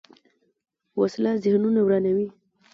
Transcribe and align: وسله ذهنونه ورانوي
وسله 0.99 1.31
ذهنونه 1.43 1.79
ورانوي 1.83 2.27